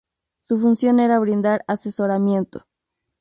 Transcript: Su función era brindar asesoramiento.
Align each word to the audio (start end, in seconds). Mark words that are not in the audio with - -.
Su 0.39 0.59
función 0.59 0.99
era 0.99 1.19
brindar 1.19 1.63
asesoramiento. 1.67 2.65